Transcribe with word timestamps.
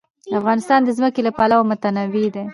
افغانستان 0.39 0.79
د 0.83 0.89
ځمکه 0.97 1.21
له 1.27 1.31
پلوه 1.37 1.67
متنوع 1.69 2.27
دی. 2.35 2.45